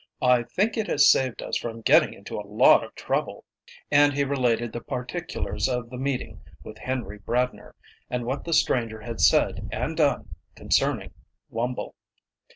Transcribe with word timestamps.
"I 0.19 0.41
think 0.41 0.77
it 0.77 0.87
has 0.87 1.07
saved 1.11 1.43
us 1.43 1.57
from 1.59 1.81
getting 1.81 2.11
into 2.15 2.33
a 2.39 2.41
lot 2.63 2.83
of 2.83 2.95
trouble." 2.95 3.45
And 3.91 4.13
he 4.13 4.23
related 4.23 4.73
the 4.73 4.81
particulars 4.81 5.69
of 5.69 5.91
the 5.91 5.97
meeting 5.99 6.41
with 6.63 6.79
Henry 6.79 7.19
Bradner, 7.19 7.75
and 8.09 8.25
what 8.25 8.43
the 8.43 8.53
stranger 8.53 9.01
had 9.01 9.21
said 9.21 9.69
and 9.71 9.95
done 9.95 10.33
concerning 10.55 11.13
Wumble. 11.51 11.93